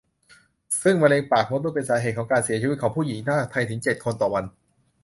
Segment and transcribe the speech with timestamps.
[0.83, 4.45] ซึ่งมะเร็งปากมดลูกเป็นสาเหตุการเสียชีวิตของผู้หญิงไทยมากถึง เจ็ด คนต่อวัน